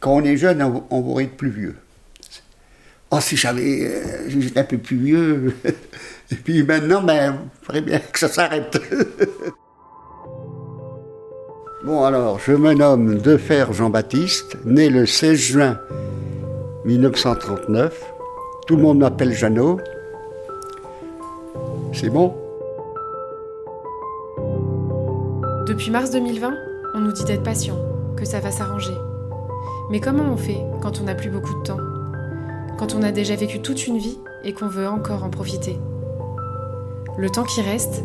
[0.00, 1.76] quand on est jeune, on, on voudrait être plus vieux.
[3.10, 5.56] Oh, si j'avais, euh, j'étais un peu plus vieux.
[6.32, 8.80] Et puis maintenant, ben, il faudrait bien que ça s'arrête.
[11.84, 15.78] bon, alors, je me nomme Defer Jean-Baptiste, né le 16 juin
[16.84, 18.04] 1939.
[18.66, 19.78] Tout le monde m'appelle Jeannot.
[21.92, 22.34] C'est bon?
[25.66, 26.54] Depuis mars 2020,
[26.94, 27.78] on nous dit d'être patient,
[28.16, 28.94] que ça va s'arranger.
[29.88, 31.78] Mais comment on fait quand on n'a plus beaucoup de temps?
[32.76, 35.78] Quand on a déjà vécu toute une vie et qu'on veut encore en profiter?
[37.16, 38.02] Le temps qui reste,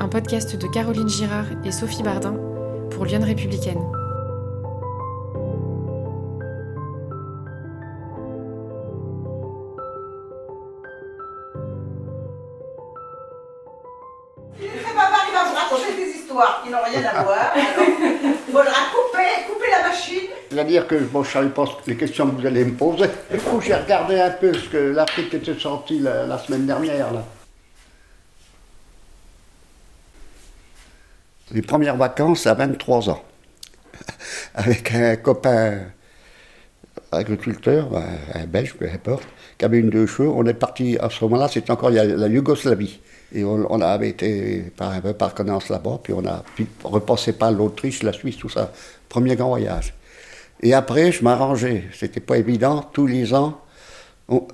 [0.00, 2.34] un podcast de Caroline Girard et Sophie Bardin
[2.90, 3.82] pour Lyon Républicaine.
[14.96, 17.52] Papa, il va vous raconter des histoires qui n'ont rien à voir.
[18.48, 18.97] Il la machine.
[20.50, 23.06] C'est-à-dire que je ne savais pas les questions que vous allez me poser.
[23.30, 27.12] Du coup, j'ai regardé un peu ce que l'article était sorti la, la semaine dernière.
[27.12, 27.24] Là.
[31.52, 33.22] Les premières vacances à 23 ans.
[34.54, 35.80] Avec un copain
[37.12, 37.90] agriculteur,
[38.34, 40.28] un belge, peu importe, qui avait une deux cheveux.
[40.28, 43.00] On est parti à ce moment-là, c'était encore il y a la Yougoslavie.
[43.34, 47.34] Et on, avait été par, un peu par connaissance là-bas, puis on a pu repasser
[47.34, 48.72] par l'Autriche, la Suisse, tout ça.
[49.08, 49.92] Premier grand voyage.
[50.62, 51.84] Et après, je m'arrangeais.
[51.92, 53.60] C'était pas évident, tous les ans,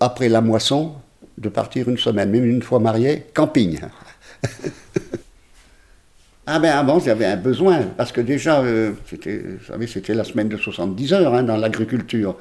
[0.00, 0.94] après la moisson,
[1.38, 3.80] de partir une semaine, même une fois marié, camping.
[6.46, 10.24] ah ben avant, j'avais un besoin, parce que déjà, euh, c'était, vous savez, c'était la
[10.24, 12.36] semaine de 70 heures hein, dans l'agriculture.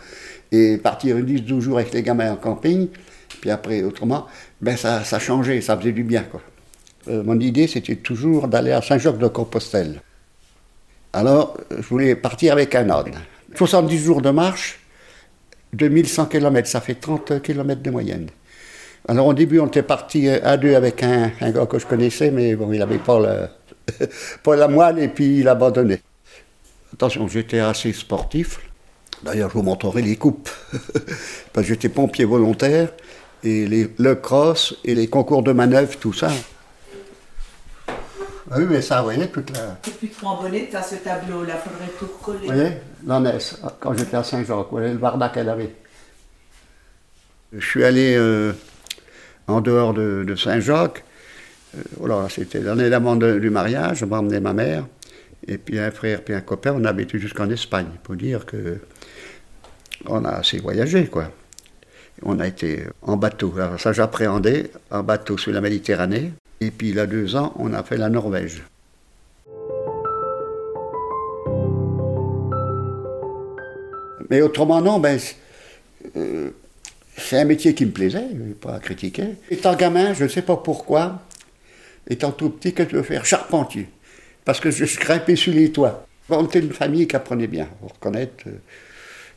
[0.52, 2.88] Et partir 10-12 jours avec les gamins en camping,
[3.42, 4.26] puis après autrement,
[4.62, 6.24] ben ça, ça changeait, ça faisait du bien.
[6.24, 6.42] Quoi.
[7.08, 10.02] Euh, mon idée, c'était toujours d'aller à Saint-Jacques-de-Compostelle.
[11.14, 13.14] Alors, euh, je voulais partir avec un âne.
[13.56, 14.80] 70 jours de marche,
[15.74, 18.28] 2100 km, ça fait 30 km de moyenne.
[19.08, 22.56] Alors au début, on était parti à deux avec un, gars que je connaissais, mais
[22.56, 22.98] bon, il n'avait
[24.44, 26.00] pas, la moelle et puis il a abandonné.
[26.94, 28.60] Attention, j'étais assez sportif.
[29.24, 30.50] D'ailleurs, je vous montrerai les coupes.
[31.54, 32.90] Parce que j'étais pompier volontaire
[33.44, 33.66] et
[33.98, 36.32] le cross et les concours de manœuvre, tout ça.
[38.52, 39.78] Ah oui, mais ça, vous voyez, toute la.
[39.86, 42.48] Depuis trois bonnets, tu as ce tableau-là, faudrait tout recoller.
[42.48, 42.72] Vous voyez,
[43.06, 45.76] l'ânesse, quand j'étais à Saint-Jacques, vous voyez le barda qu'elle avait.
[47.54, 48.54] Je suis allé euh,
[49.48, 51.04] en dehors de, de Saint-Jacques.
[51.78, 54.86] Euh, voilà, c'était l'année d'avant du mariage, je emmené ma mère,
[55.48, 58.80] et puis un frère, puis un copain, on avait été jusqu'en Espagne, pour dire que
[60.08, 61.32] on a assez voyagé, quoi.
[62.24, 66.90] On a été en bateau, alors ça j'appréhendais, en bateau sur la Méditerranée, et puis
[66.90, 68.64] il y a deux ans, on a fait la Norvège.
[74.30, 75.36] Mais autrement, non, ben, c'est-
[76.16, 76.50] euh,
[77.32, 78.26] un métier qui me plaisait,
[78.62, 79.36] pas à critiquer.
[79.50, 81.20] Étant gamin, je ne sais pas pourquoi,
[82.10, 83.90] étant tout petit, je veux faire charpentier.
[84.46, 86.06] Parce que je, grimpais sur les toits.
[86.30, 88.46] On était une famille qui apprenait bien, faut reconnaître.
[88.48, 88.52] euh,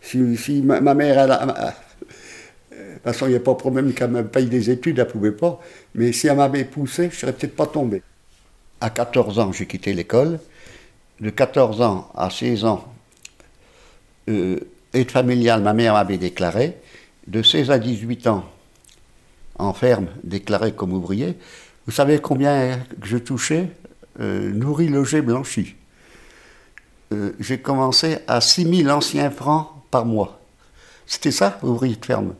[0.02, 1.70] Si, ma, mère, elle a- euh,
[2.72, 5.06] de toute façon, il n'y a pas de problème qu'elle me paye des études, elle
[5.06, 5.60] ne pouvait pas.
[5.94, 8.02] Mais si elle m'avait poussé, je ne serais peut-être pas tombé.
[8.80, 10.38] À 14 ans, j'ai quitté l'école.
[11.20, 12.92] De 14 ans à 16 ans,
[14.28, 14.58] euh,
[14.92, 16.76] aide familiale, ma mère m'avait déclaré.
[17.26, 18.44] De 16 à 18 ans,
[19.58, 21.36] en ferme, déclaré comme ouvrier.
[21.86, 23.68] Vous savez combien je touchais?
[24.20, 25.76] Euh, Nourri, logé, blanchi.
[27.12, 30.40] Euh, J'ai commencé à 6 000 anciens francs par mois.
[31.06, 32.34] C'était ça, ouvrier de ferme?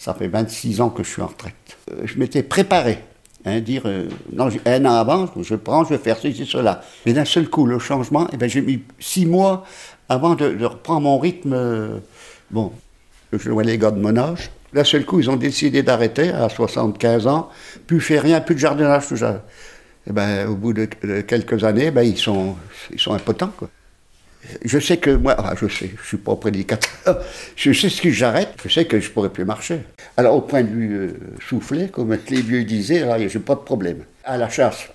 [0.00, 1.76] Ça fait 26 ans que je suis en retraite.
[1.90, 3.00] Euh, je m'étais préparé.
[3.44, 6.80] Hein, dire, euh, non, un an avant, je prends, je vais faire ceci, cela.
[7.04, 9.66] Mais d'un seul coup, le changement, eh ben, j'ai mis six mois
[10.08, 11.52] avant de, de reprendre mon rythme.
[11.52, 11.98] euh,
[12.50, 12.72] bon,
[13.30, 14.50] je vois les gars de mon âge.
[14.72, 17.50] D'un seul coup, ils ont décidé d'arrêter à 75 ans.
[17.86, 19.16] Plus fait rien, plus de jardinage, tout.
[20.06, 22.56] Eh ben, au bout de, de quelques années, ben, ils, sont,
[22.90, 23.52] ils sont impotents.
[23.54, 23.68] Quoi.
[24.64, 27.22] Je sais que moi, je sais, je suis pas prédicateur,
[27.56, 29.80] je sais ce que j'arrête, je sais que je pourrais plus marcher.
[30.16, 31.12] Alors au point de vue euh,
[31.48, 34.04] soufflé, comme les vieux disaient, là, j'ai pas de problème.
[34.24, 34.88] À la chasse,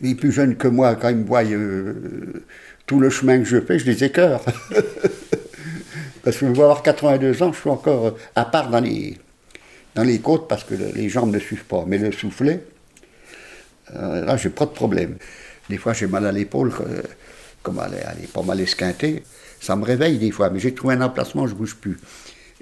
[0.00, 2.44] les plus jeunes que moi, quand ils me voient euh,
[2.86, 4.42] tout le chemin que je fais, je les écœure.
[6.22, 9.16] parce que je vais avoir 82 ans, je suis encore, euh, à part dans les,
[9.94, 11.84] dans les côtes, parce que le- les jambes ne suivent pas.
[11.86, 12.62] Mais le soufflet,
[13.94, 15.16] euh, là, j'ai pas de problème.
[15.70, 16.72] Des fois, j'ai mal à l'épaule,
[17.66, 19.22] comme elle elle est pas mal esquintée.
[19.60, 21.98] Ça me réveille des fois, mais j'ai trouvé un emplacement, je bouge plus.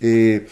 [0.00, 0.42] Et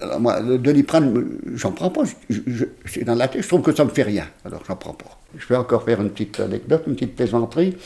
[0.00, 1.06] alors, moi, le doliprane,
[1.54, 2.02] j'en prends pas.
[2.28, 4.26] Je, je- c'est dans la tête, je trouve que ça me fait rien.
[4.44, 5.18] Alors, j'en prends pas.
[5.38, 7.76] Je vais encore faire une petite anecdote, une petite plaisanterie.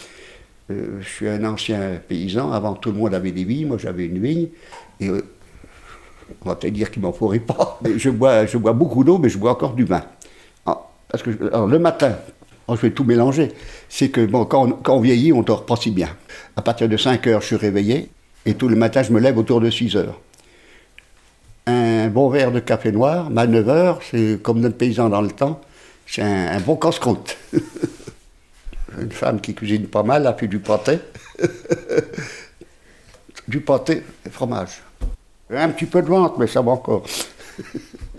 [0.71, 2.51] Euh, je suis un ancien paysan.
[2.53, 3.69] Avant, tout le monde avait des vignes.
[3.69, 4.49] Moi, j'avais une vigne.
[5.01, 5.23] Et euh,
[6.45, 7.79] on va peut-être dire qu'il m'en faudrait pas.
[7.83, 10.03] Mais je bois, je bois beaucoup d'eau, mais je bois encore du vin.
[10.67, 10.79] Ah,
[11.11, 12.17] parce que alors, le matin,
[12.77, 13.53] je vais tout mélanger.
[13.89, 16.09] C'est que bon, quand, on, quand on vieillit, on dort pas si bien.
[16.57, 18.11] À partir de 5 heures, je suis réveillé.
[18.47, 20.19] Et tous les matins, je me lève autour de 6 heures.
[21.67, 25.31] Un bon verre de café noir, à 9 heures, c'est comme notre paysan dans le
[25.31, 25.61] temps,
[26.07, 27.37] c'est un, un bon casse-croûte.
[29.01, 30.99] Une femme qui cuisine pas mal a fait du pâté.
[33.49, 34.83] du pâté et fromage.
[35.51, 37.05] Un petit peu de ventre, mais ça va encore.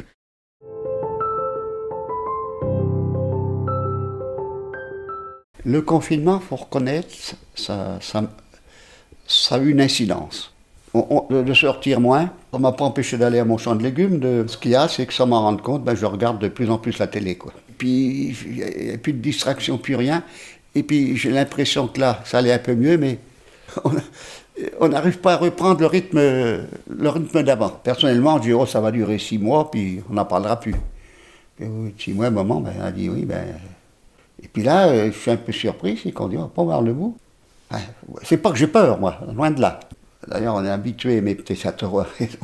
[5.65, 7.09] Le confinement, il faut reconnaître,
[7.55, 7.99] ça,
[9.51, 10.53] a eu une incidence.
[10.93, 14.19] De sortir moins, ça m'a pas empêché d'aller à mon champ de légumes.
[14.19, 16.49] De, ce qu'il y a, c'est que sans m'en rendre compte, ben, je regarde de
[16.49, 17.35] plus en plus la télé.
[17.35, 17.53] Quoi.
[17.77, 20.23] Puis il n'y a plus de distraction, plus rien.
[20.75, 23.19] Et puis j'ai l'impression que là, ça allait un peu mieux, mais
[24.81, 27.69] on n'arrive pas à reprendre le rythme, le rythme d'avant.
[27.69, 30.75] Personnellement, je dis, oh, ça va durer six mois, puis on n'en parlera plus.
[31.61, 31.67] Et
[31.97, 33.45] six mois, un moment, ben, elle a dit oui, ben.
[34.43, 36.63] Et puis là, euh, je suis un peu surpris, c'est qu'on dit, on va pas
[36.63, 37.17] voir le bout.
[37.71, 37.79] Ouais,
[38.23, 39.79] C'est pas que j'ai peur, moi, loin de là.
[40.27, 41.85] D'ailleurs, on est habitué, mais peut-être ça te
[42.19, 42.37] raison.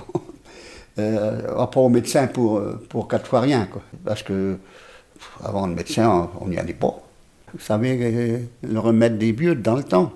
[0.99, 3.81] Euh, on va pas au médecin pour, euh, pour quatre fois rien, quoi.
[4.03, 4.57] Parce que
[5.43, 6.99] avant le médecin, on n'y allait pas.
[7.53, 10.11] Vous savez, le remède des vieux dans le temps.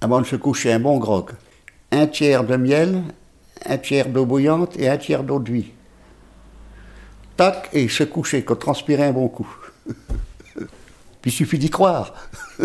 [0.00, 1.30] Avant de se coucher, un bon grog.
[1.92, 3.02] Un tiers de miel,
[3.66, 5.72] un tiers d'eau bouillante et un tiers d'eau de vie.
[7.36, 9.48] Tac, et se coucher, qu'on transpirait un bon coup.
[11.24, 12.14] Il suffit d'y croire.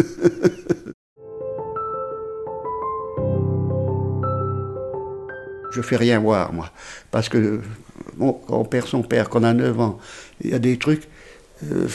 [5.72, 6.72] Je fais rien voir, moi.
[7.12, 7.62] Parce que
[8.18, 10.00] bon, quand on perd son père, qu'on a 9 ans,
[10.42, 11.08] il y a des trucs.
[11.64, 11.88] euh,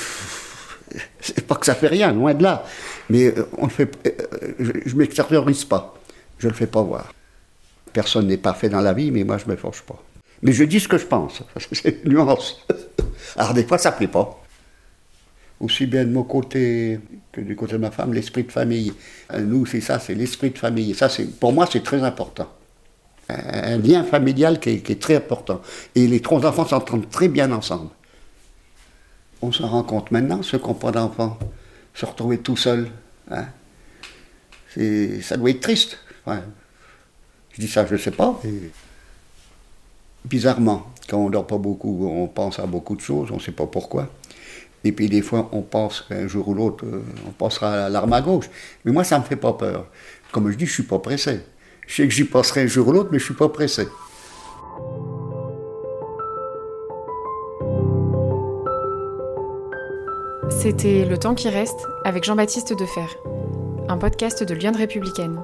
[1.20, 2.64] c'est pas que ça fait rien, loin de là.
[3.10, 5.94] Mais euh, on fait, euh, je ne m'extériorise pas.
[6.38, 7.12] Je ne le fais pas voir.
[7.92, 10.00] Personne n'est parfait dans la vie, mais moi je ne me force pas.
[10.42, 12.66] Mais je dis ce que je pense, c'est une nuance.
[13.36, 14.43] Alors des fois ça plaît pas.
[15.60, 17.00] Aussi bien de mon côté
[17.32, 18.92] que du côté de ma femme, l'esprit de famille.
[19.32, 20.94] Euh, Nous, c'est ça, c'est l'esprit de famille.
[20.94, 22.48] Ça, c'est, pour moi, c'est très important.
[23.28, 25.62] Un lien familial qui est, qui est très important.
[25.94, 27.88] Et les trois enfants s'entendent très bien ensemble.
[29.40, 31.38] On s'en rend compte maintenant, ceux qui n'ont pas d'enfants,
[31.94, 32.88] se retrouver tout seul.
[33.30, 33.46] hein.
[34.74, 35.98] C'est- ça doit être triste.
[36.26, 38.40] Je dis ça, je ne sais pas.
[40.24, 43.40] Bizarrement, quand on ne dort pas beaucoup, on pense à beaucoup de choses, on ne
[43.40, 44.08] sait pas pourquoi.
[44.84, 48.12] Et puis des fois, on pense qu'un jour ou l'autre, euh, on passera à l'arme
[48.12, 48.50] à gauche.
[48.84, 49.86] Mais moi, ça ne me fait pas peur.
[50.30, 51.40] Comme je dis, je suis pas pressé.
[51.86, 53.88] Je sais que j'y passerai un jour ou l'autre, mais je suis pas pressé.
[60.50, 63.06] C'était Le temps qui reste avec Jean-Baptiste Defer,
[63.88, 65.40] un podcast de Lyon Républicaine.